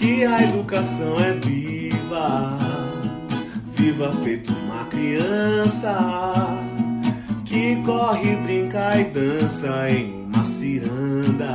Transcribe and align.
que 0.00 0.24
a 0.24 0.42
educação 0.42 1.14
é 1.20 1.32
viva, 1.32 2.58
viva 3.74 4.10
feito 4.24 4.50
uma 4.50 4.86
criança 4.86 5.94
que 7.44 7.76
corre, 7.84 8.34
brinca 8.36 8.96
e 8.96 9.04
dança 9.04 9.90
em 9.90 10.24
uma 10.24 10.42
ciranda. 10.42 11.52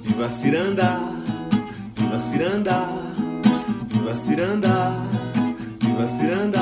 Viva 0.00 0.30
ciranda, 0.30 0.98
viva 1.94 2.18
ciranda, 2.18 2.86
viva 3.88 4.16
ciranda, 4.16 4.92
viva 5.82 6.06
ciranda. 6.06 6.60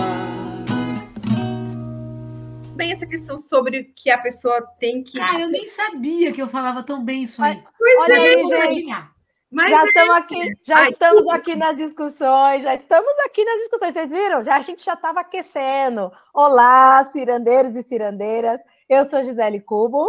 Bem, 2.75 2.91
essa 2.91 3.07
questão 3.07 3.39
sobre 3.39 3.85
que 3.95 4.11
a 4.11 4.19
pessoa 4.19 4.61
tem 4.81 5.05
que. 5.05 5.21
Ah, 5.21 5.39
eu 5.39 5.49
nem 5.49 5.69
sabia 5.69 6.33
que 6.33 6.43
eu 6.43 6.49
falava 6.49 6.83
tão 6.83 7.05
bem 7.05 7.23
isso 7.23 7.41
aí. 7.41 7.63
Pois 7.79 7.99
Olha 8.01 8.15
é, 8.15 8.35
aí, 8.35 8.75
gente. 8.75 9.16
Mas 9.51 9.71
já 9.71 9.81
é... 9.81 9.85
estamos 9.87 10.17
aqui, 10.17 10.53
já 10.63 10.77
Ai, 10.79 10.91
estamos 10.91 11.29
aqui 11.29 11.55
nas 11.55 11.77
discussões, 11.77 12.63
já 12.63 12.75
estamos 12.75 13.13
aqui 13.25 13.45
nas 13.45 13.59
discussões. 13.59 13.95
Vocês 13.95 14.11
viram? 14.11 14.45
Já 14.45 14.57
a 14.57 14.63
gente 14.63 14.85
já 14.85 14.95
estava 14.95 15.21
aquecendo. 15.21 16.11
Olá, 16.35 17.05
cirandeiros 17.05 17.77
e 17.77 17.83
cirandeiras. 17.83 18.61
Eu 18.89 19.05
sou 19.07 19.23
Gisele 19.23 19.61
Cubo. 19.61 20.09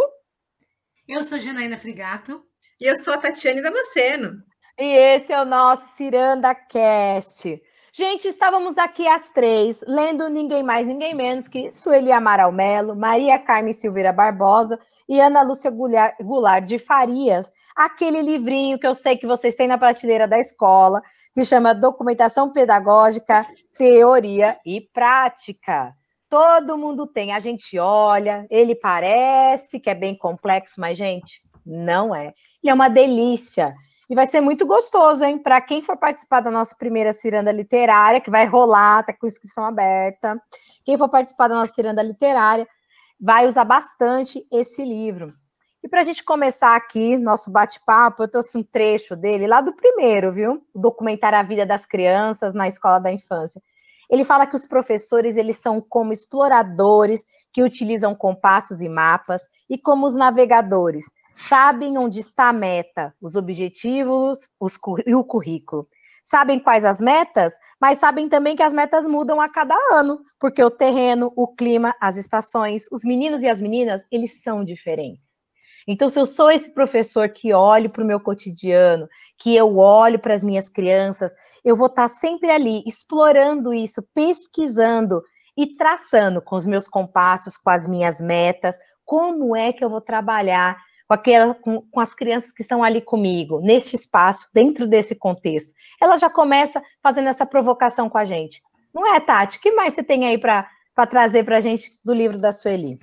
Eu 1.06 1.22
sou 1.22 1.38
Janaína 1.38 1.78
Frigato. 1.78 2.42
E 2.80 2.84
eu 2.84 2.98
sou 3.00 3.14
a 3.14 3.18
Tatiane 3.18 3.62
Damasceno. 3.62 4.42
E 4.78 4.84
esse 4.84 5.32
é 5.32 5.40
o 5.40 5.44
nosso 5.44 5.96
Ciranda 5.96 6.54
Cast. 6.54 7.60
Gente, 7.92 8.28
estávamos 8.28 8.76
aqui 8.76 9.08
às 9.08 9.30
três, 9.30 9.82
lendo 9.86 10.28
ninguém 10.28 10.62
mais, 10.62 10.86
ninguém 10.86 11.14
menos 11.14 11.48
que 11.48 11.70
Sueli 11.70 12.12
Amaral 12.12 12.52
Melo, 12.52 12.94
Maria 12.94 13.38
Carmen 13.38 13.72
Silveira 13.72 14.12
Barbosa 14.12 14.78
e 15.08 15.18
Ana 15.18 15.40
Lúcia 15.42 15.70
Goulart 15.70 16.66
de 16.66 16.78
Farias, 16.78 17.50
aquele 17.74 18.20
livrinho 18.20 18.78
que 18.78 18.86
eu 18.86 18.94
sei 18.94 19.16
que 19.16 19.26
vocês 19.26 19.54
têm 19.54 19.66
na 19.66 19.78
prateleira 19.78 20.28
da 20.28 20.38
escola, 20.38 21.02
que 21.32 21.44
chama 21.44 21.74
Documentação 21.74 22.52
Pedagógica, 22.52 23.46
Teoria 23.78 24.58
e 24.66 24.82
Prática. 24.82 25.94
Todo 26.28 26.76
mundo 26.76 27.06
tem, 27.06 27.32
a 27.32 27.40
gente 27.40 27.78
olha, 27.78 28.46
ele 28.50 28.74
parece 28.74 29.80
que 29.80 29.88
é 29.88 29.94
bem 29.94 30.14
complexo, 30.14 30.74
mas, 30.78 30.98
gente, 30.98 31.40
não 31.64 32.14
é. 32.14 32.34
Ele 32.62 32.70
é 32.70 32.74
uma 32.74 32.88
delícia. 32.88 33.74
E 34.10 34.14
vai 34.14 34.26
ser 34.26 34.40
muito 34.40 34.64
gostoso, 34.64 35.22
hein? 35.22 35.38
Para 35.38 35.60
quem 35.60 35.82
for 35.82 35.96
participar 35.96 36.40
da 36.40 36.50
nossa 36.50 36.74
primeira 36.74 37.12
ciranda 37.12 37.52
literária, 37.52 38.20
que 38.20 38.30
vai 38.30 38.46
rolar, 38.46 39.04
tá 39.04 39.12
com 39.12 39.26
inscrição 39.26 39.64
aberta. 39.64 40.40
Quem 40.82 40.96
for 40.96 41.10
participar 41.10 41.48
da 41.48 41.56
nossa 41.56 41.74
ciranda 41.74 42.02
literária, 42.02 42.66
vai 43.20 43.46
usar 43.46 43.64
bastante 43.64 44.46
esse 44.50 44.82
livro. 44.82 45.34
E 45.82 45.88
para 45.88 46.00
a 46.00 46.04
gente 46.04 46.24
começar 46.24 46.74
aqui 46.74 47.18
nosso 47.18 47.50
bate-papo, 47.50 48.22
eu 48.22 48.30
trouxe 48.30 48.56
um 48.56 48.62
trecho 48.62 49.14
dele 49.14 49.46
lá 49.46 49.60
do 49.60 49.74
primeiro, 49.74 50.32
viu? 50.32 50.62
O 50.74 50.78
documentário 50.80 51.38
A 51.38 51.42
Vida 51.42 51.66
das 51.66 51.84
Crianças 51.84 52.54
na 52.54 52.66
Escola 52.66 52.98
da 52.98 53.12
Infância. 53.12 53.62
Ele 54.10 54.24
fala 54.24 54.46
que 54.46 54.56
os 54.56 54.64
professores 54.64 55.36
eles 55.36 55.58
são 55.58 55.82
como 55.82 56.14
exploradores 56.14 57.26
que 57.52 57.62
utilizam 57.62 58.14
compassos 58.14 58.80
e 58.80 58.88
mapas 58.88 59.42
e 59.68 59.76
como 59.76 60.06
os 60.06 60.14
navegadores 60.14 61.04
sabem 61.48 61.96
onde 61.98 62.20
está 62.20 62.48
a 62.48 62.52
meta, 62.52 63.14
os 63.20 63.36
objetivos 63.36 64.50
os, 64.58 64.78
e 65.06 65.14
o 65.14 65.24
currículo. 65.24 65.88
Sabem 66.24 66.58
quais 66.58 66.84
as 66.84 67.00
metas, 67.00 67.54
mas 67.80 67.98
sabem 67.98 68.28
também 68.28 68.54
que 68.54 68.62
as 68.62 68.72
metas 68.72 69.06
mudam 69.06 69.40
a 69.40 69.48
cada 69.48 69.74
ano, 69.92 70.20
porque 70.38 70.62
o 70.62 70.70
terreno, 70.70 71.32
o 71.34 71.48
clima, 71.48 71.94
as 72.00 72.16
estações, 72.16 72.86
os 72.92 73.02
meninos 73.02 73.42
e 73.42 73.48
as 73.48 73.60
meninas, 73.60 74.04
eles 74.10 74.42
são 74.42 74.62
diferentes. 74.62 75.38
Então, 75.86 76.10
se 76.10 76.20
eu 76.20 76.26
sou 76.26 76.50
esse 76.50 76.70
professor 76.74 77.30
que 77.30 77.54
olho 77.54 77.88
para 77.88 78.04
o 78.04 78.06
meu 78.06 78.20
cotidiano, 78.20 79.08
que 79.38 79.56
eu 79.56 79.78
olho 79.78 80.18
para 80.18 80.34
as 80.34 80.44
minhas 80.44 80.68
crianças, 80.68 81.32
eu 81.64 81.74
vou 81.74 81.86
estar 81.86 82.08
sempre 82.08 82.50
ali 82.50 82.82
explorando 82.86 83.72
isso, 83.72 84.06
pesquisando 84.14 85.22
e 85.56 85.74
traçando 85.76 86.42
com 86.42 86.56
os 86.56 86.66
meus 86.66 86.86
compassos, 86.86 87.56
com 87.56 87.70
as 87.70 87.88
minhas 87.88 88.20
metas, 88.20 88.76
como 89.02 89.56
é 89.56 89.72
que 89.72 89.82
eu 89.82 89.88
vou 89.88 90.02
trabalhar 90.02 90.76
com, 91.08 91.14
aquela, 91.14 91.54
com, 91.54 91.80
com, 91.80 92.00
as 92.00 92.14
crianças 92.14 92.52
que 92.52 92.60
estão 92.60 92.84
ali 92.84 93.00
comigo, 93.00 93.60
neste 93.60 93.96
espaço, 93.96 94.46
dentro 94.52 94.86
desse 94.86 95.14
contexto. 95.14 95.72
Ela 96.00 96.18
já 96.18 96.28
começa 96.28 96.82
fazendo 97.02 97.30
essa 97.30 97.46
provocação 97.46 98.10
com 98.10 98.18
a 98.18 98.26
gente. 98.26 98.60
Não 98.94 99.14
é, 99.14 99.18
Tati? 99.18 99.56
O 99.56 99.60
que 99.60 99.72
mais 99.72 99.94
você 99.94 100.02
tem 100.02 100.26
aí 100.26 100.36
para 100.36 100.68
trazer 101.08 101.44
para 101.44 101.56
a 101.56 101.60
gente 101.60 101.98
do 102.04 102.12
livro 102.12 102.38
da 102.38 102.52
Sueli? 102.52 102.98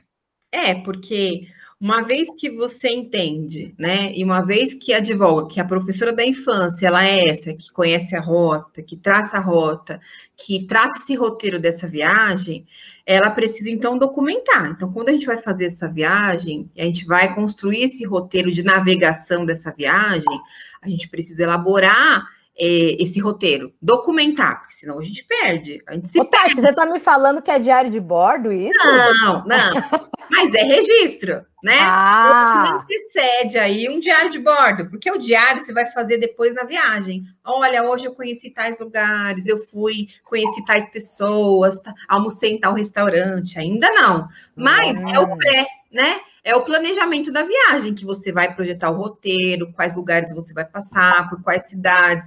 É, 0.51 0.75
porque 0.75 1.47
uma 1.79 2.01
vez 2.01 2.27
que 2.39 2.49
você 2.49 2.89
entende, 2.89 3.75
né, 3.77 4.11
e 4.15 4.23
uma 4.23 4.41
vez 4.41 4.73
que 4.73 4.93
advoga 4.93 5.49
que 5.49 5.59
a 5.59 5.65
professora 5.65 6.13
da 6.13 6.25
infância, 6.25 6.87
ela 6.87 7.05
é 7.05 7.29
essa, 7.29 7.53
que 7.53 7.71
conhece 7.71 8.15
a 8.15 8.21
rota, 8.21 8.81
que 8.81 8.95
traça 8.95 9.37
a 9.37 9.41
rota, 9.41 9.99
que 10.37 10.65
traça 10.65 11.03
esse 11.03 11.15
roteiro 11.15 11.59
dessa 11.59 11.85
viagem, 11.85 12.65
ela 13.05 13.29
precisa 13.29 13.69
então 13.69 13.97
documentar. 13.97 14.71
Então, 14.71 14.91
quando 14.91 15.09
a 15.09 15.11
gente 15.11 15.25
vai 15.25 15.41
fazer 15.41 15.65
essa 15.65 15.87
viagem, 15.87 16.69
a 16.77 16.83
gente 16.83 17.05
vai 17.05 17.35
construir 17.35 17.83
esse 17.83 18.05
roteiro 18.05 18.51
de 18.51 18.63
navegação 18.63 19.45
dessa 19.45 19.69
viagem, 19.71 20.41
a 20.81 20.89
gente 20.89 21.09
precisa 21.09 21.43
elaborar 21.43 22.34
é, 22.57 23.01
esse 23.01 23.19
roteiro, 23.19 23.73
documentar, 23.81 24.61
porque 24.61 24.75
senão 24.75 24.97
a 24.99 25.03
gente 25.03 25.25
perde. 25.25 25.83
A 25.87 25.93
gente 25.93 26.09
se 26.09 26.19
Ô, 26.19 26.25
Tati, 26.25 26.55
você 26.55 26.69
está 26.69 26.85
me 26.85 26.99
falando 26.99 27.41
que 27.41 27.51
é 27.51 27.59
diário 27.59 27.91
de 27.91 27.99
bordo 27.99 28.51
isso? 28.51 28.79
Não, 28.83 29.43
não. 29.45 30.09
Mas 30.31 30.53
é 30.53 30.63
registro, 30.63 31.45
né? 31.61 31.77
Ah. 31.81 32.83
Antecede 32.83 33.57
aí 33.57 33.89
um 33.89 33.99
diário 33.99 34.31
de 34.31 34.39
bordo, 34.39 34.89
porque 34.89 35.11
o 35.11 35.19
diário 35.19 35.63
você 35.63 35.73
vai 35.73 35.91
fazer 35.91 36.17
depois 36.17 36.53
na 36.55 36.63
viagem. 36.63 37.23
Olha, 37.43 37.83
hoje 37.83 38.05
eu 38.05 38.13
conheci 38.13 38.49
tais 38.49 38.79
lugares, 38.79 39.45
eu 39.47 39.57
fui, 39.57 40.07
conheci 40.23 40.63
tais 40.65 40.89
pessoas, 40.89 41.79
tá, 41.81 41.93
almocei 42.07 42.53
em 42.53 42.59
tal 42.59 42.73
restaurante. 42.73 43.59
Ainda 43.59 43.89
não. 43.91 44.27
Mas 44.55 44.99
hum. 44.99 45.09
é 45.09 45.19
o 45.19 45.35
pré, 45.35 45.65
né? 45.95 46.19
é 46.45 46.55
o 46.55 46.61
planejamento 46.61 47.31
da 47.31 47.41
viagem, 47.41 47.95
que 47.95 48.05
você 48.05 48.31
vai 48.31 48.53
projetar 48.53 48.91
o 48.91 48.97
roteiro, 48.97 49.73
quais 49.73 49.95
lugares 49.95 50.31
você 50.31 50.53
vai 50.53 50.63
passar, 50.63 51.27
por 51.27 51.41
quais 51.41 51.67
cidades, 51.67 52.23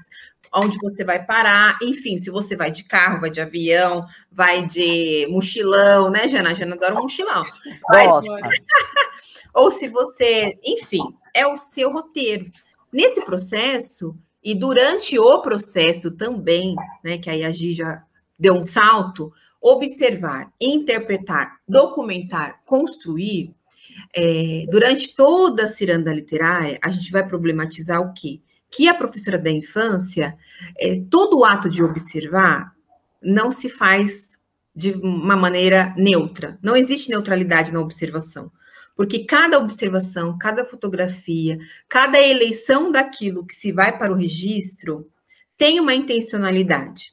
onde 0.52 0.76
você 0.78 1.04
vai 1.04 1.24
parar, 1.24 1.78
enfim, 1.80 2.18
se 2.18 2.28
você 2.28 2.56
vai 2.56 2.68
de 2.68 2.82
carro, 2.82 3.20
vai 3.20 3.30
de 3.30 3.40
avião, 3.40 4.04
vai 4.32 4.66
de 4.66 5.24
mochilão, 5.30 6.10
né, 6.10 6.28
Jana? 6.28 6.52
Jana 6.52 6.74
adora 6.74 6.96
um 6.96 7.02
mochilão. 7.02 7.44
Ou 9.54 9.70
se 9.70 9.86
você, 9.86 10.58
enfim, 10.64 11.02
é 11.32 11.46
o 11.46 11.56
seu 11.56 11.92
roteiro. 11.92 12.50
Nesse 12.92 13.24
processo, 13.24 14.18
e 14.42 14.52
durante 14.52 15.16
o 15.16 15.40
processo 15.40 16.10
também, 16.10 16.74
né, 17.04 17.18
que 17.18 17.30
aí 17.30 17.44
a 17.44 17.52
Gi 17.52 17.74
já 17.74 18.02
deu 18.36 18.54
um 18.54 18.64
salto, 18.64 19.32
observar, 19.60 20.52
interpretar, 20.60 21.60
documentar, 21.68 22.60
construir, 22.64 23.54
é, 24.14 24.66
durante 24.70 25.14
toda 25.14 25.64
a 25.64 25.68
ciranda 25.68 26.12
literária, 26.12 26.78
a 26.82 26.88
gente 26.90 27.10
vai 27.10 27.26
problematizar 27.26 28.00
o 28.00 28.12
quê? 28.12 28.40
Que 28.70 28.88
a 28.88 28.94
professora 28.94 29.38
da 29.38 29.50
infância, 29.50 30.36
é, 30.78 31.00
todo 31.10 31.38
o 31.38 31.44
ato 31.44 31.68
de 31.70 31.82
observar 31.82 32.72
não 33.22 33.50
se 33.50 33.68
faz 33.68 34.32
de 34.74 34.92
uma 34.92 35.36
maneira 35.36 35.92
neutra. 35.96 36.58
Não 36.62 36.76
existe 36.76 37.10
neutralidade 37.10 37.72
na 37.72 37.80
observação. 37.80 38.50
Porque 38.94 39.24
cada 39.24 39.58
observação, 39.58 40.36
cada 40.38 40.64
fotografia, 40.64 41.58
cada 41.88 42.20
eleição 42.20 42.90
daquilo 42.90 43.46
que 43.46 43.54
se 43.54 43.72
vai 43.72 43.96
para 43.96 44.12
o 44.12 44.16
registro 44.16 45.08
tem 45.56 45.80
uma 45.80 45.94
intencionalidade. 45.94 47.12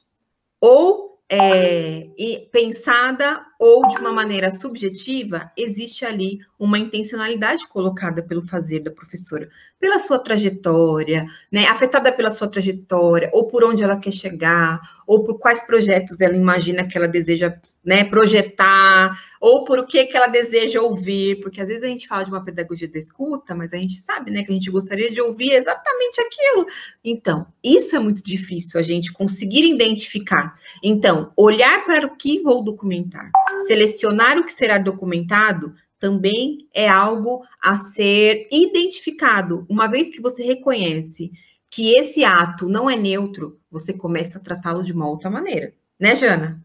Ou 0.60 1.20
é, 1.28 2.08
pensada 2.52 3.44
ou 3.58 3.88
de 3.88 3.98
uma 3.98 4.12
maneira 4.12 4.50
subjetiva, 4.50 5.50
existe 5.56 6.04
ali 6.04 6.38
uma 6.58 6.78
intencionalidade 6.78 7.66
colocada 7.68 8.22
pelo 8.22 8.46
fazer 8.46 8.80
da 8.80 8.90
professora, 8.90 9.48
pela 9.78 9.98
sua 9.98 10.18
trajetória, 10.18 11.26
né, 11.50 11.66
afetada 11.66 12.12
pela 12.12 12.30
sua 12.30 12.48
trajetória, 12.48 13.30
ou 13.32 13.46
por 13.46 13.64
onde 13.64 13.82
ela 13.82 13.96
quer 13.96 14.12
chegar, 14.12 14.80
ou 15.06 15.22
por 15.22 15.38
quais 15.38 15.60
projetos 15.60 16.20
ela 16.20 16.36
imagina 16.36 16.86
que 16.86 16.96
ela 16.96 17.06
deseja 17.06 17.56
né, 17.84 18.04
projetar, 18.04 19.16
ou 19.40 19.64
por 19.64 19.78
o 19.78 19.86
que, 19.86 20.06
que 20.06 20.16
ela 20.16 20.26
deseja 20.26 20.80
ouvir, 20.80 21.40
porque 21.40 21.60
às 21.60 21.68
vezes 21.68 21.84
a 21.84 21.86
gente 21.86 22.08
fala 22.08 22.24
de 22.24 22.30
uma 22.30 22.44
pedagogia 22.44 22.88
da 22.88 22.98
escuta, 22.98 23.54
mas 23.54 23.72
a 23.72 23.76
gente 23.76 23.96
sabe 24.00 24.30
né, 24.30 24.42
que 24.42 24.50
a 24.50 24.54
gente 24.54 24.70
gostaria 24.70 25.10
de 25.10 25.20
ouvir 25.20 25.52
exatamente 25.52 26.20
aquilo. 26.20 26.66
Então, 27.04 27.46
isso 27.62 27.94
é 27.94 27.98
muito 27.98 28.24
difícil 28.24 28.80
a 28.80 28.82
gente 28.82 29.12
conseguir 29.12 29.70
identificar. 29.70 30.54
Então, 30.82 31.32
olhar 31.36 31.84
para 31.84 32.06
o 32.06 32.16
que 32.16 32.42
vou 32.42 32.64
documentar, 32.64 33.30
selecionar 33.66 34.38
o 34.38 34.44
que 34.44 34.52
será 34.52 34.78
documentado 34.78 35.74
também 35.98 36.68
é 36.74 36.88
algo 36.88 37.44
a 37.60 37.74
ser 37.74 38.46
identificado. 38.50 39.66
Uma 39.68 39.86
vez 39.86 40.10
que 40.10 40.20
você 40.20 40.42
reconhece 40.42 41.32
que 41.70 41.94
esse 41.94 42.24
ato 42.24 42.68
não 42.68 42.88
é 42.88 42.96
neutro, 42.96 43.60
você 43.70 43.92
começa 43.92 44.38
a 44.38 44.40
tratá-lo 44.40 44.82
de 44.82 44.92
uma 44.92 45.08
outra 45.08 45.30
maneira. 45.30 45.74
Né, 45.98 46.14
Jana? 46.14 46.64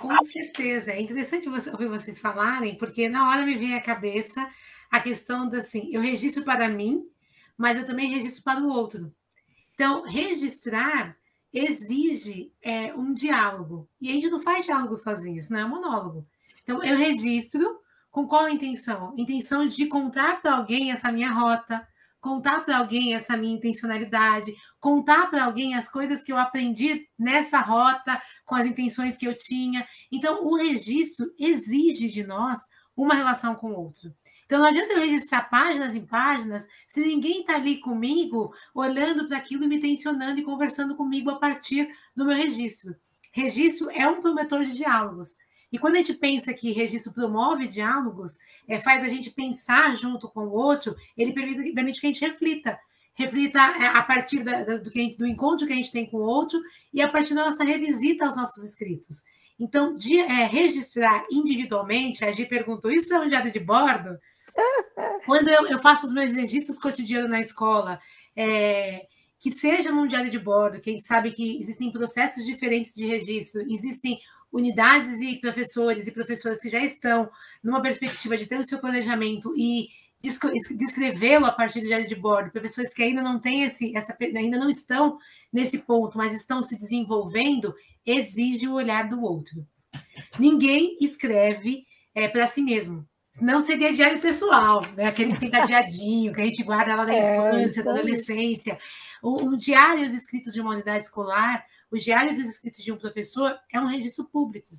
Com 0.00 0.16
certeza. 0.24 0.90
É 0.90 1.00
interessante 1.00 1.48
você, 1.48 1.70
ouvir 1.70 1.88
vocês 1.88 2.18
falarem, 2.18 2.76
porque 2.76 3.08
na 3.08 3.30
hora 3.30 3.44
me 3.44 3.54
vem 3.54 3.74
à 3.74 3.80
cabeça 3.80 4.46
a 4.90 5.00
questão 5.00 5.48
da 5.48 5.58
assim, 5.58 5.88
eu 5.92 6.00
registro 6.00 6.44
para 6.44 6.68
mim, 6.68 7.04
mas 7.56 7.78
eu 7.78 7.86
também 7.86 8.10
registro 8.10 8.42
para 8.42 8.60
o 8.60 8.68
outro. 8.68 9.12
Então, 9.74 10.02
registrar 10.02 11.16
exige 11.52 12.52
é, 12.62 12.94
um 12.94 13.12
diálogo. 13.12 13.88
E 14.00 14.10
a 14.10 14.12
gente 14.12 14.30
não 14.30 14.40
faz 14.40 14.64
diálogo 14.64 14.96
sozinho, 14.96 15.38
isso 15.38 15.52
não 15.52 15.60
é 15.60 15.64
monólogo. 15.64 16.26
Então, 16.62 16.82
eu 16.82 16.96
registro 16.96 17.80
com 18.10 18.26
qual 18.26 18.48
intenção? 18.48 19.14
Intenção 19.16 19.66
de 19.66 19.86
contar 19.86 20.40
para 20.40 20.56
alguém 20.56 20.92
essa 20.92 21.10
minha 21.10 21.32
rota, 21.32 21.86
contar 22.20 22.60
para 22.60 22.78
alguém 22.78 23.14
essa 23.14 23.36
minha 23.36 23.56
intencionalidade, 23.56 24.54
contar 24.78 25.28
para 25.28 25.44
alguém 25.44 25.74
as 25.74 25.90
coisas 25.90 26.22
que 26.22 26.32
eu 26.32 26.38
aprendi 26.38 27.08
nessa 27.18 27.60
rota, 27.60 28.20
com 28.44 28.54
as 28.54 28.66
intenções 28.66 29.16
que 29.16 29.26
eu 29.26 29.36
tinha. 29.36 29.86
Então, 30.10 30.44
o 30.44 30.56
registro 30.56 31.26
exige 31.38 32.08
de 32.08 32.22
nós 32.22 32.60
uma 32.96 33.14
relação 33.14 33.54
com 33.54 33.72
o 33.72 33.80
outro. 33.80 34.14
Então, 34.52 34.60
não 34.60 34.68
adianta 34.68 34.92
eu 34.92 35.00
registrar 35.00 35.48
páginas 35.48 35.94
em 35.94 36.04
páginas 36.04 36.68
se 36.86 37.00
ninguém 37.00 37.40
está 37.40 37.54
ali 37.54 37.78
comigo, 37.78 38.52
olhando 38.74 39.26
para 39.26 39.38
aquilo 39.38 39.64
e 39.64 39.66
me 39.66 39.80
tensionando 39.80 40.38
e 40.38 40.44
conversando 40.44 40.94
comigo 40.94 41.30
a 41.30 41.36
partir 41.36 41.88
do 42.14 42.26
meu 42.26 42.36
registro. 42.36 42.94
Registro 43.32 43.90
é 43.90 44.06
um 44.06 44.20
promotor 44.20 44.62
de 44.62 44.76
diálogos. 44.76 45.38
E 45.72 45.78
quando 45.78 45.94
a 45.94 45.98
gente 46.00 46.12
pensa 46.12 46.52
que 46.52 46.70
registro 46.70 47.14
promove 47.14 47.66
diálogos, 47.66 48.36
é, 48.68 48.78
faz 48.78 49.02
a 49.02 49.08
gente 49.08 49.30
pensar 49.30 49.96
junto 49.96 50.28
com 50.28 50.40
o 50.40 50.52
outro, 50.52 50.94
ele 51.16 51.32
permite, 51.32 51.72
permite 51.72 51.98
que 51.98 52.06
a 52.08 52.12
gente 52.12 52.20
reflita. 52.20 52.78
Reflita 53.14 53.58
é, 53.58 53.86
a 53.86 54.02
partir 54.02 54.44
da, 54.44 54.64
do, 54.64 54.90
gente, 54.92 55.16
do, 55.16 55.26
encontro 55.26 55.66
que 55.66 55.72
a 55.72 55.76
gente 55.76 55.92
tem 55.92 56.04
com 56.04 56.18
o 56.18 56.26
outro 56.26 56.60
e 56.92 57.00
a 57.00 57.08
partir 57.08 57.32
da 57.32 57.46
nossa 57.46 57.64
revisita 57.64 58.26
aos 58.26 58.36
nossos 58.36 58.62
escritos. 58.64 59.24
Então, 59.58 59.96
de, 59.96 60.18
é, 60.18 60.44
registrar 60.44 61.24
individualmente, 61.30 62.22
a 62.22 62.32
gente 62.32 62.48
perguntou, 62.48 62.90
isso 62.90 63.14
é 63.14 63.18
um 63.18 63.28
diário 63.28 63.50
de 63.50 63.60
bordo? 63.60 64.18
Quando 65.24 65.48
eu, 65.48 65.66
eu, 65.66 65.78
faço 65.78 66.06
os 66.06 66.12
meus 66.12 66.32
registros 66.32 66.78
cotidianos 66.78 67.30
na 67.30 67.40
escola, 67.40 68.00
é, 68.36 69.06
que 69.38 69.50
seja 69.50 69.90
num 69.90 70.06
diário 70.06 70.30
de 70.30 70.38
bordo, 70.38 70.80
que 70.80 70.90
a 70.90 70.92
gente 70.92 71.06
sabe 71.06 71.30
que 71.30 71.60
existem 71.60 71.90
processos 71.90 72.44
diferentes 72.44 72.94
de 72.94 73.06
registro, 73.06 73.62
existem 73.72 74.20
unidades 74.52 75.20
e 75.20 75.36
professores 75.36 76.06
e 76.06 76.12
professoras 76.12 76.60
que 76.60 76.68
já 76.68 76.80
estão 76.84 77.30
numa 77.62 77.80
perspectiva 77.80 78.36
de 78.36 78.46
ter 78.46 78.58
o 78.58 78.68
seu 78.68 78.78
planejamento 78.78 79.54
e 79.56 79.88
descrevê-lo 80.76 81.46
a 81.46 81.50
partir 81.50 81.80
do 81.80 81.86
diário 81.86 82.06
de 82.06 82.14
bordo, 82.14 82.52
professores 82.52 82.94
que 82.94 83.02
ainda 83.02 83.22
não 83.22 83.40
têm 83.40 83.64
esse, 83.64 83.96
essa, 83.96 84.16
ainda 84.20 84.56
não 84.56 84.68
estão 84.68 85.18
nesse 85.52 85.78
ponto, 85.78 86.16
mas 86.16 86.34
estão 86.34 86.62
se 86.62 86.78
desenvolvendo, 86.78 87.74
exige 88.06 88.68
o 88.68 88.74
olhar 88.74 89.08
do 89.08 89.20
outro. 89.22 89.66
Ninguém 90.38 90.96
escreve 91.00 91.84
é, 92.14 92.28
para 92.28 92.46
si 92.46 92.62
mesmo. 92.62 93.06
Senão 93.32 93.62
seria 93.62 93.94
diário 93.94 94.20
pessoal, 94.20 94.84
né? 94.94 95.06
aquele 95.06 95.32
que 95.32 95.40
tem 95.40 95.50
cadeadinho, 95.50 96.34
que 96.34 96.40
a 96.42 96.44
gente 96.44 96.62
guarda 96.62 96.94
lá 96.94 97.04
da 97.06 97.14
é, 97.14 97.36
infância, 97.36 97.80
é, 97.80 97.82
da 97.82 97.90
adolescência. 97.92 98.78
Um, 99.24 99.44
um 99.44 99.56
diário, 99.56 100.04
os 100.04 100.12
escritos 100.12 100.52
de 100.52 100.60
uma 100.60 100.72
unidade 100.72 101.04
escolar, 101.04 101.64
os 101.90 102.04
diários 102.04 102.38
e 102.38 102.42
os 102.42 102.48
escritos 102.48 102.84
de 102.84 102.92
um 102.92 102.98
professor 102.98 103.58
é 103.72 103.80
um 103.80 103.86
registro 103.86 104.26
público. 104.26 104.78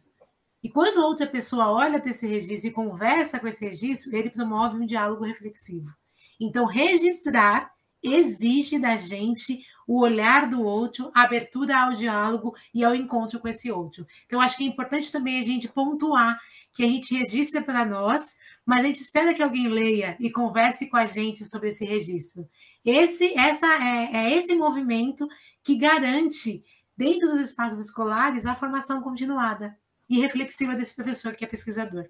E 0.61 0.69
quando 0.69 0.99
outra 0.99 1.25
pessoa 1.25 1.71
olha 1.71 1.99
para 1.99 2.11
esse 2.11 2.27
registro 2.27 2.69
e 2.69 2.73
conversa 2.73 3.39
com 3.39 3.47
esse 3.47 3.65
registro, 3.65 4.15
ele 4.15 4.29
promove 4.29 4.77
um 4.77 4.85
diálogo 4.85 5.25
reflexivo. 5.25 5.91
Então, 6.39 6.65
registrar 6.65 7.73
exige 8.03 8.77
da 8.77 8.97
gente 8.97 9.65
o 9.87 9.99
olhar 9.99 10.49
do 10.49 10.61
outro, 10.61 11.11
a 11.13 11.23
abertura 11.23 11.77
ao 11.77 11.93
diálogo 11.93 12.55
e 12.73 12.83
ao 12.83 12.95
encontro 12.95 13.39
com 13.39 13.47
esse 13.47 13.71
outro. 13.71 14.05
Então, 14.25 14.41
acho 14.41 14.57
que 14.57 14.63
é 14.63 14.67
importante 14.67 15.11
também 15.11 15.39
a 15.39 15.43
gente 15.43 15.67
pontuar 15.67 16.39
que 16.73 16.83
a 16.83 16.87
gente 16.87 17.15
registra 17.15 17.61
para 17.61 17.85
nós, 17.85 18.37
mas 18.65 18.81
a 18.81 18.83
gente 18.83 19.01
espera 19.01 19.33
que 19.33 19.43
alguém 19.43 19.67
leia 19.67 20.15
e 20.19 20.31
converse 20.31 20.89
com 20.89 20.97
a 20.97 21.05
gente 21.05 21.43
sobre 21.45 21.69
esse 21.69 21.85
registro. 21.85 22.47
Esse, 22.83 23.37
essa 23.37 23.65
é, 23.65 24.09
é 24.15 24.37
esse 24.37 24.55
movimento 24.55 25.27
que 25.63 25.77
garante 25.77 26.63
dentro 26.97 27.29
dos 27.29 27.49
espaços 27.49 27.79
escolares, 27.79 28.45
a 28.45 28.55
formação 28.55 29.01
continuada 29.01 29.75
e 30.09 30.19
reflexiva 30.19 30.75
desse 30.75 30.95
professor 30.95 31.33
que 31.33 31.45
é 31.45 31.47
pesquisador. 31.47 32.05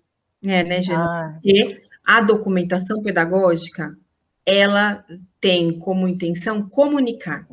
É, 0.46 0.64
né, 0.64 0.82
Jana? 0.82 1.06
Ah. 1.06 1.40
E 1.44 1.82
a 2.04 2.20
documentação 2.20 3.02
pedagógica, 3.02 3.98
ela 4.46 5.06
tem 5.40 5.80
como 5.80 6.08
intenção 6.08 6.68
comunicar. 6.68 7.48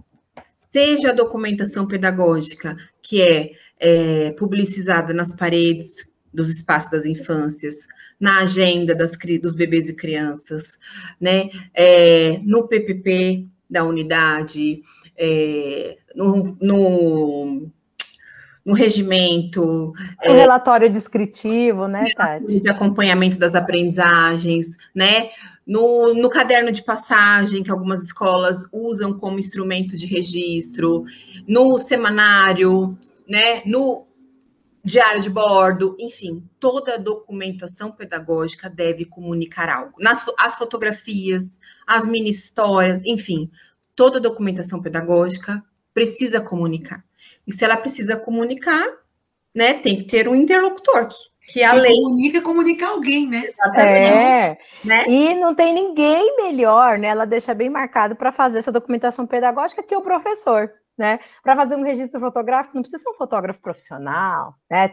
Seja 0.71 1.11
a 1.11 1.15
documentação 1.15 1.87
pedagógica, 1.87 2.77
que 3.03 3.23
é, 3.23 3.53
é 3.79 4.31
publicizada 4.33 5.13
nas 5.13 5.35
paredes 5.35 6.09
dos 6.33 6.49
espaços 6.49 6.91
das 6.91 7.07
infâncias, 7.07 7.89
na 8.19 8.41
agenda 8.41 8.95
das, 8.95 9.13
dos 9.41 9.55
bebês 9.55 9.89
e 9.89 9.95
crianças, 9.95 10.79
né? 11.21 11.51
É, 11.75 12.39
no 12.45 12.69
PPP 12.69 13.47
da 13.69 13.85
unidade, 13.85 14.83
é, 15.17 15.97
no, 16.15 16.57
no, 16.61 17.71
no, 18.65 18.75
regimento. 18.75 19.93
O 19.93 19.95
é, 20.23 20.33
relatório 20.33 20.91
descritivo, 20.91 21.87
né, 21.87 22.07
Tati? 22.17 22.61
De 22.61 22.69
acompanhamento 22.69 23.39
das 23.39 23.55
aprendizagens, 23.55 24.77
né? 24.95 25.31
No, 25.67 26.15
no 26.15 26.29
caderno 26.29 26.73
de 26.73 26.83
passagem, 26.83 27.62
que 27.62 27.71
algumas 27.71 28.03
escolas 28.03 28.67
usam 28.73 29.17
como 29.17 29.39
instrumento 29.39 29.97
de 29.97 30.07
registro, 30.07 31.05
no 31.47 31.79
semanário, 31.79 32.99
né? 33.29 33.62
No 33.65 34.07
diário 34.83 35.21
de 35.21 35.31
bordo, 35.31 35.97
enfim, 35.99 36.43
toda 36.59 36.99
documentação 36.99 37.93
pedagógica 37.93 38.69
deve 38.69 39.05
comunicar 39.05 39.69
algo. 39.69 39.95
Nas 39.99 40.25
as 40.39 40.57
fotografias, 40.57 41.59
as 41.87 42.07
mini 42.07 42.31
histórias, 42.31 43.03
enfim, 43.05 43.51
toda 43.95 44.21
documentação 44.21 44.81
pedagógica 44.81 45.62
precisa 45.93 46.41
comunicar. 46.41 47.05
E 47.47 47.53
se 47.53 47.65
ela 47.65 47.77
precisa 47.77 48.17
comunicar, 48.17 48.87
né, 49.55 49.75
tem 49.75 49.97
que 49.97 50.05
ter 50.05 50.29
um 50.29 50.35
interlocutor 50.35 51.09
que, 51.51 51.55
que 51.55 51.63
a 51.63 51.73
lei 51.73 51.93
comunica, 51.93 52.43
comunica 52.43 52.89
alguém, 52.89 53.29
né? 53.29 53.49
É. 53.77 54.59
Né? 54.85 55.05
E 55.09 55.35
não 55.35 55.55
tem 55.55 55.73
ninguém 55.75 56.37
melhor, 56.37 56.99
né? 56.99 57.09
Ela 57.09 57.25
deixa 57.25 57.53
bem 57.53 57.69
marcado 57.69 58.15
para 58.15 58.33
fazer 58.33 58.61
essa 58.61 58.73
documentação 58.73 59.27
pedagógica 59.27 59.83
que 59.83 59.97
o 59.97 60.03
professor, 60.03 60.71
né? 60.97 61.19
Para 61.43 61.57
fazer 61.57 61.77
um 61.77 61.83
registro 61.83 62.21
fotográfico 62.21 62.75
não 62.75 62.83
precisa 62.83 63.03
ser 63.03 63.11
um 63.11 63.15
fotógrafo 63.15 63.61
profissional, 63.61 64.55
né? 64.71 64.89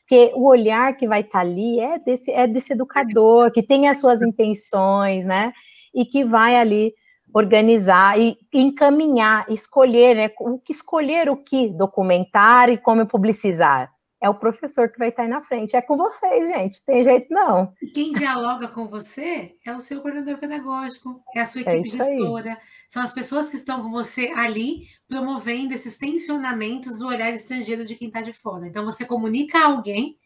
Porque 0.00 0.32
o 0.34 0.48
olhar 0.48 0.96
que 0.96 1.06
vai 1.06 1.20
estar 1.20 1.32
tá 1.32 1.40
ali 1.40 1.80
é 1.80 1.98
desse 1.98 2.30
é 2.30 2.46
desse 2.46 2.72
educador 2.72 3.50
que 3.52 3.62
tem 3.62 3.88
as 3.88 3.98
suas 3.98 4.22
intenções, 4.22 5.26
né? 5.26 5.52
E 5.94 6.04
que 6.04 6.24
vai 6.24 6.56
ali 6.56 6.92
organizar 7.34 8.18
e 8.18 8.38
encaminhar, 8.52 9.44
escolher, 9.50 10.14
né? 10.14 10.30
O 10.38 10.56
que 10.56 10.72
escolher 10.72 11.28
o 11.28 11.36
que 11.36 11.68
documentar 11.68 12.70
e 12.70 12.78
como 12.78 13.04
publicizar. 13.06 13.92
É 14.22 14.30
o 14.30 14.34
professor 14.34 14.88
que 14.88 14.98
vai 14.98 15.08
estar 15.08 15.24
aí 15.24 15.28
na 15.28 15.42
frente. 15.42 15.76
É 15.76 15.82
com 15.82 15.96
vocês, 15.96 16.48
gente. 16.48 16.82
Tem 16.84 17.02
jeito 17.02 17.34
não. 17.34 17.74
Quem 17.92 18.12
dialoga 18.12 18.68
com 18.68 18.86
você 18.86 19.56
é 19.66 19.74
o 19.74 19.80
seu 19.80 20.00
coordenador 20.00 20.38
pedagógico, 20.38 21.22
é 21.34 21.40
a 21.40 21.46
sua 21.46 21.60
é 21.62 21.64
equipe 21.64 21.88
é 21.88 22.04
gestora. 22.04 22.50
Aí. 22.52 22.56
São 22.88 23.02
as 23.02 23.12
pessoas 23.12 23.50
que 23.50 23.56
estão 23.56 23.82
com 23.82 23.90
você 23.90 24.28
ali 24.28 24.86
promovendo 25.08 25.74
esses 25.74 25.98
tensionamentos 25.98 27.00
do 27.00 27.08
olhar 27.08 27.34
estrangeiro 27.34 27.84
de 27.84 27.96
quem 27.96 28.08
está 28.08 28.22
de 28.22 28.32
fora. 28.32 28.66
Então, 28.66 28.84
você 28.84 29.04
comunica 29.04 29.58
a 29.58 29.66
alguém, 29.66 30.16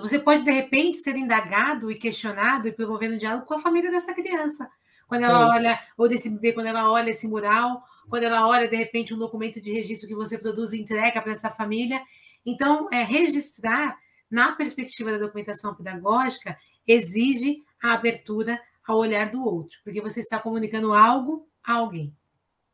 você 0.00 0.18
pode, 0.18 0.42
de 0.42 0.50
repente, 0.50 0.96
ser 0.96 1.14
indagado 1.14 1.92
e 1.92 1.94
questionado 1.94 2.66
e 2.66 2.72
promovendo 2.72 3.18
diálogo 3.18 3.46
com 3.46 3.54
a 3.54 3.60
família 3.60 3.90
dessa 3.90 4.14
criança 4.14 4.68
quando 5.06 5.24
ela 5.24 5.40
é 5.40 5.58
olha, 5.58 5.80
ou 5.96 6.08
desse 6.08 6.30
bebê, 6.30 6.52
quando 6.52 6.66
ela 6.66 6.90
olha 6.90 7.10
esse 7.10 7.26
mural, 7.28 7.82
quando 8.08 8.24
ela 8.24 8.46
olha, 8.46 8.68
de 8.68 8.76
repente, 8.76 9.14
um 9.14 9.18
documento 9.18 9.60
de 9.60 9.72
registro 9.72 10.08
que 10.08 10.14
você 10.14 10.38
produz 10.38 10.72
e 10.72 10.80
entrega 10.80 11.20
para 11.20 11.32
essa 11.32 11.50
família. 11.50 12.00
Então, 12.44 12.88
é, 12.92 13.02
registrar, 13.02 13.98
na 14.30 14.52
perspectiva 14.52 15.12
da 15.12 15.18
documentação 15.18 15.74
pedagógica, 15.74 16.56
exige 16.86 17.62
a 17.82 17.92
abertura 17.92 18.60
ao 18.86 18.98
olhar 18.98 19.30
do 19.30 19.44
outro, 19.44 19.78
porque 19.84 20.00
você 20.00 20.20
está 20.20 20.38
comunicando 20.38 20.92
algo 20.92 21.46
a 21.64 21.74
alguém. 21.74 22.14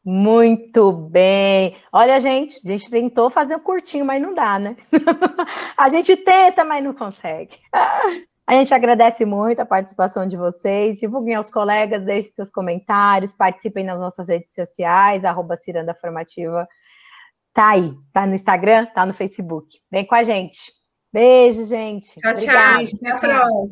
Muito 0.04 0.90
bem. 0.90 1.76
Olha, 1.92 2.18
gente, 2.20 2.58
a 2.64 2.70
gente 2.70 2.88
tentou 2.88 3.28
fazer 3.28 3.56
um 3.56 3.61
curtinho, 3.61 4.06
mas 4.06 4.23
não 4.23 4.32
dá, 4.32 4.58
né? 4.58 4.76
a 5.76 5.88
gente 5.90 6.16
tenta, 6.16 6.64
mas 6.64 6.82
não 6.82 6.94
consegue. 6.94 7.58
A 8.48 8.54
gente 8.54 8.72
agradece 8.72 9.26
muito 9.26 9.60
a 9.60 9.66
participação 9.66 10.26
de 10.26 10.34
vocês. 10.34 10.98
Divulguem 10.98 11.34
aos 11.34 11.50
colegas, 11.50 12.02
deixem 12.02 12.32
seus 12.32 12.48
comentários, 12.50 13.34
participem 13.34 13.84
nas 13.84 14.00
nossas 14.00 14.26
redes 14.28 14.54
sociais, 14.54 15.22
arroba 15.22 15.54
Ciranda 15.54 15.94
Formativa. 15.94 16.66
Tá 17.52 17.72
aí, 17.72 17.92
tá 18.10 18.26
no 18.26 18.34
Instagram, 18.34 18.86
tá 18.86 19.04
no 19.04 19.12
Facebook. 19.12 19.78
Vem 19.90 20.06
com 20.06 20.14
a 20.14 20.22
gente. 20.22 20.72
Beijo, 21.12 21.66
gente. 21.66 22.18
Tchau, 22.18 22.32
Obrigada. 22.32 22.86
tchau. 22.86 23.18
Tchau, 23.18 23.70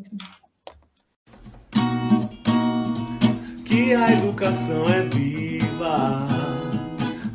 Que 3.65 3.95
a 3.95 4.11
educação 4.11 4.87
é 4.89 5.01
viva, 5.01 6.27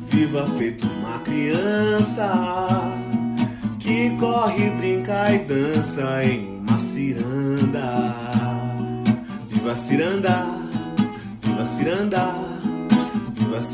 viva 0.03 0.47
feito 0.59 0.87
uma 0.87 1.19
criança 1.23 2.31
que 3.81 4.17
corre, 4.17 4.71
brinca 4.71 5.33
e 5.33 5.41
dança 5.41 6.25
em 6.25 6.52
uma 6.73 6.79
ciranda. 6.79 8.15
Viva 9.51 9.77
ciranda, 9.77 10.47
viva 11.43 11.67
ciranda, 11.67 12.35
viva 13.35 13.63
ciranda. 13.63 13.73